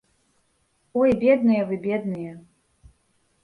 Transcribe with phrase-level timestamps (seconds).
[1.01, 2.33] Ой, бедныя вы, бедныя.